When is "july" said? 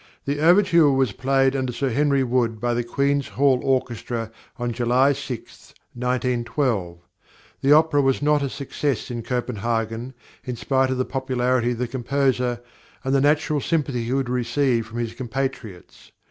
4.73-5.13